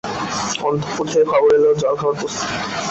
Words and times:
অন্তঃপুর 0.61 1.05
থেকে 1.11 1.25
খবর 1.31 1.49
এল 1.57 1.65
জলখাবার 1.81 2.15
প্রস্তুত। 2.19 2.49